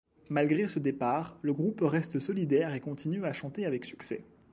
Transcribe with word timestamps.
Malgré 0.29 0.67
ce 0.67 0.79
départ, 0.79 1.37
le 1.43 1.53
groupe 1.53 1.81
reste 1.81 2.17
solidaire 2.17 2.73
et 2.73 2.79
continue 2.79 3.23
à 3.23 3.33
chanter 3.33 3.67
avec 3.67 3.85
succès. 3.85 4.25